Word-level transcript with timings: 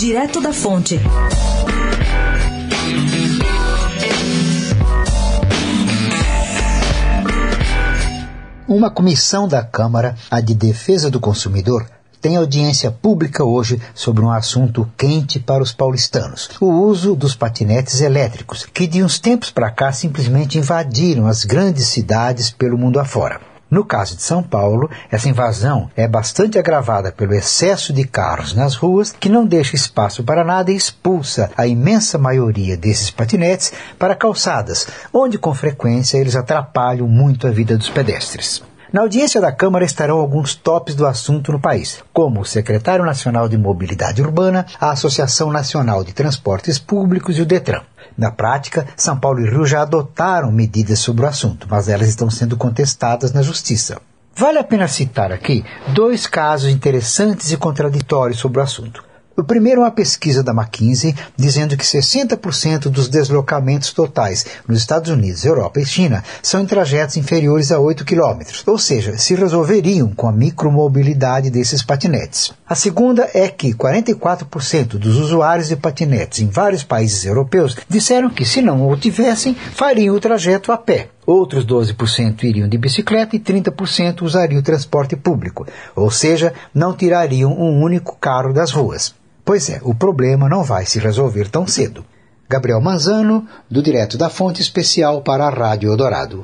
Direto 0.00 0.40
da 0.40 0.50
Fonte. 0.50 0.98
Uma 8.66 8.90
comissão 8.90 9.46
da 9.46 9.62
Câmara, 9.62 10.16
a 10.30 10.40
de 10.40 10.54
Defesa 10.54 11.10
do 11.10 11.20
Consumidor, 11.20 11.86
tem 12.18 12.36
audiência 12.36 12.90
pública 12.90 13.44
hoje 13.44 13.78
sobre 13.94 14.24
um 14.24 14.30
assunto 14.30 14.90
quente 14.96 15.38
para 15.38 15.62
os 15.62 15.74
paulistanos: 15.74 16.48
o 16.58 16.70
uso 16.70 17.14
dos 17.14 17.34
patinetes 17.34 18.00
elétricos, 18.00 18.64
que 18.64 18.86
de 18.86 19.02
uns 19.02 19.18
tempos 19.18 19.50
para 19.50 19.70
cá 19.70 19.92
simplesmente 19.92 20.56
invadiram 20.56 21.26
as 21.26 21.44
grandes 21.44 21.88
cidades 21.88 22.50
pelo 22.50 22.78
mundo 22.78 22.98
afora. 22.98 23.49
No 23.70 23.84
caso 23.84 24.16
de 24.16 24.22
São 24.22 24.42
Paulo, 24.42 24.90
essa 25.10 25.28
invasão 25.28 25.88
é 25.96 26.08
bastante 26.08 26.58
agravada 26.58 27.12
pelo 27.12 27.34
excesso 27.34 27.92
de 27.92 28.04
carros 28.04 28.52
nas 28.52 28.74
ruas, 28.74 29.12
que 29.12 29.28
não 29.28 29.46
deixa 29.46 29.76
espaço 29.76 30.24
para 30.24 30.44
nada 30.44 30.72
e 30.72 30.76
expulsa 30.76 31.50
a 31.56 31.66
imensa 31.66 32.18
maioria 32.18 32.76
desses 32.76 33.10
patinetes 33.10 33.72
para 33.98 34.16
calçadas, 34.16 34.88
onde 35.12 35.38
com 35.38 35.54
frequência 35.54 36.18
eles 36.18 36.34
atrapalham 36.34 37.06
muito 37.06 37.46
a 37.46 37.50
vida 37.50 37.76
dos 37.76 37.88
pedestres. 37.88 38.69
Na 38.92 39.02
audiência 39.02 39.40
da 39.40 39.52
Câmara 39.52 39.84
estarão 39.84 40.18
alguns 40.18 40.56
tops 40.56 40.96
do 40.96 41.06
assunto 41.06 41.52
no 41.52 41.60
país, 41.60 42.02
como 42.12 42.40
o 42.40 42.44
Secretário 42.44 43.04
Nacional 43.04 43.48
de 43.48 43.56
Mobilidade 43.56 44.20
Urbana, 44.20 44.66
a 44.80 44.90
Associação 44.90 45.52
Nacional 45.52 46.02
de 46.02 46.12
Transportes 46.12 46.76
Públicos 46.76 47.38
e 47.38 47.42
o 47.42 47.46
Detran. 47.46 47.82
Na 48.18 48.32
prática, 48.32 48.84
São 48.96 49.16
Paulo 49.16 49.40
e 49.40 49.48
Rio 49.48 49.64
já 49.64 49.82
adotaram 49.82 50.50
medidas 50.50 50.98
sobre 50.98 51.24
o 51.24 51.28
assunto, 51.28 51.68
mas 51.70 51.88
elas 51.88 52.08
estão 52.08 52.28
sendo 52.28 52.56
contestadas 52.56 53.32
na 53.32 53.42
Justiça. 53.42 54.00
Vale 54.34 54.58
a 54.58 54.64
pena 54.64 54.88
citar 54.88 55.30
aqui 55.30 55.64
dois 55.94 56.26
casos 56.26 56.68
interessantes 56.68 57.52
e 57.52 57.56
contraditórios 57.56 58.40
sobre 58.40 58.58
o 58.58 58.62
assunto. 58.62 59.04
O 59.40 59.44
primeiro 59.44 59.80
é 59.80 59.84
uma 59.84 59.90
pesquisa 59.90 60.42
da 60.42 60.52
McKinsey 60.52 61.14
dizendo 61.34 61.74
que 61.74 61.82
60% 61.82 62.90
dos 62.90 63.08
deslocamentos 63.08 63.90
totais 63.90 64.44
nos 64.68 64.80
Estados 64.80 65.10
Unidos, 65.10 65.46
Europa 65.46 65.80
e 65.80 65.86
China 65.86 66.22
são 66.42 66.60
em 66.60 66.66
trajetos 66.66 67.16
inferiores 67.16 67.72
a 67.72 67.78
8 67.78 68.04
km, 68.04 68.40
ou 68.66 68.76
seja, 68.76 69.16
se 69.16 69.34
resolveriam 69.34 70.10
com 70.10 70.28
a 70.28 70.32
micromobilidade 70.32 71.48
desses 71.48 71.82
patinetes. 71.82 72.52
A 72.68 72.74
segunda 72.74 73.30
é 73.32 73.48
que 73.48 73.72
44% 73.72 74.98
dos 74.98 75.16
usuários 75.16 75.68
de 75.68 75.76
patinetes 75.76 76.40
em 76.40 76.48
vários 76.50 76.84
países 76.84 77.24
europeus 77.24 77.74
disseram 77.88 78.28
que, 78.28 78.44
se 78.44 78.60
não 78.60 78.90
o 78.90 78.94
tivessem, 78.94 79.54
fariam 79.54 80.14
o 80.14 80.20
trajeto 80.20 80.70
a 80.70 80.76
pé. 80.76 81.08
Outros 81.24 81.64
12% 81.64 82.42
iriam 82.42 82.68
de 82.68 82.76
bicicleta 82.76 83.36
e 83.36 83.40
30% 83.40 84.20
usariam 84.20 84.60
o 84.60 84.64
transporte 84.64 85.16
público, 85.16 85.66
ou 85.96 86.10
seja, 86.10 86.52
não 86.74 86.92
tirariam 86.92 87.52
um 87.52 87.82
único 87.82 88.18
carro 88.20 88.52
das 88.52 88.70
ruas. 88.70 89.14
Pois 89.50 89.68
é, 89.68 89.80
o 89.82 89.92
problema 89.92 90.48
não 90.48 90.62
vai 90.62 90.86
se 90.86 91.00
resolver 91.00 91.48
tão 91.48 91.66
cedo. 91.66 92.04
Gabriel 92.48 92.80
Manzano, 92.80 93.48
do 93.68 93.82
Direto 93.82 94.16
da 94.16 94.30
Fonte 94.30 94.62
Especial 94.62 95.22
para 95.22 95.44
a 95.44 95.50
Rádio 95.50 95.90
Eldorado. 95.90 96.42